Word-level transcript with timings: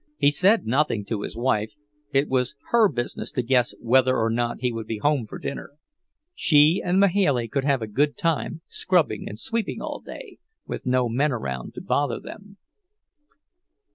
He 0.17 0.31
said 0.31 0.65
nothing 0.65 1.05
to 1.05 1.21
his 1.21 1.37
wife; 1.37 1.73
it 2.11 2.27
was 2.27 2.55
her 2.71 2.89
business 2.89 3.29
to 3.33 3.43
guess 3.43 3.75
whether 3.79 4.17
or 4.17 4.31
not 4.31 4.61
he 4.61 4.73
would 4.73 4.87
be 4.87 4.97
home 4.97 5.27
for 5.27 5.37
dinner. 5.37 5.73
She 6.33 6.81
and 6.83 6.99
Mahailey 6.99 7.47
could 7.47 7.65
have 7.65 7.83
a 7.83 7.87
good 7.87 8.17
time 8.17 8.61
scrubbing 8.65 9.25
and 9.29 9.37
sweeping 9.37 9.79
all 9.79 9.99
day, 9.99 10.39
with 10.65 10.87
no 10.87 11.07
men 11.07 11.31
around 11.31 11.75
to 11.75 11.81
bother 11.81 12.19
them. 12.19 12.57